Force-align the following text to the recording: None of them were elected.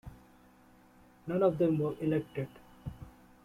None 1.27 1.43
of 1.43 1.59
them 1.59 1.77
were 1.77 1.93
elected. 2.01 2.47